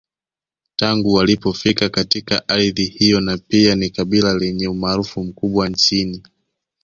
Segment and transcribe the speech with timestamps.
[0.75, 6.23] Tangu walipofika katika ardhi hiyo na pia ni kabila lenye umaarufu mkubwa nchini